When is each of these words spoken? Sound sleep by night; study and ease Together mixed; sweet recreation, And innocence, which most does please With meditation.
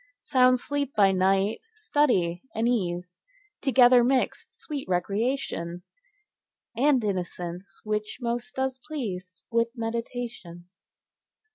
Sound 0.19 0.59
sleep 0.59 0.95
by 0.95 1.11
night; 1.11 1.61
study 1.75 2.41
and 2.55 2.67
ease 2.67 3.19
Together 3.61 4.03
mixed; 4.03 4.59
sweet 4.59 4.87
recreation, 4.89 5.83
And 6.75 7.03
innocence, 7.03 7.81
which 7.83 8.17
most 8.19 8.55
does 8.55 8.79
please 8.87 9.41
With 9.51 9.67
meditation. 9.75 10.69